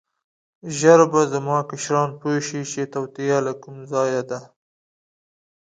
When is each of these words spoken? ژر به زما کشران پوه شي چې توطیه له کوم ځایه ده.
ژر 0.77 0.99
به 1.11 1.21
زما 1.33 1.57
کشران 1.69 2.09
پوه 2.19 2.37
شي 2.47 2.61
چې 2.71 2.81
توطیه 2.93 3.39
له 3.45 3.53
کوم 3.61 3.75
ځایه 3.91 4.21
ده. 4.29 4.39